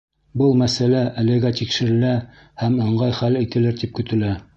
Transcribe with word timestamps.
Был 0.41 0.53
мәсьәлә 0.61 1.01
әлегә 1.23 1.51
тикшерелә 1.59 2.13
һәм 2.63 2.79
ыңғай 2.87 3.15
хәл 3.19 3.41
ителер 3.43 3.77
тип 3.83 3.95
көтөлә. 4.01 4.33